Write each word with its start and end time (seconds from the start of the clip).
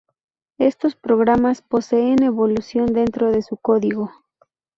Estos 0.57 0.95
programas 0.95 1.61
poseen 1.61 2.23
evolución 2.23 2.87
dentro 2.87 3.31
de 3.31 3.43
su 3.43 3.55
código. 3.57 4.11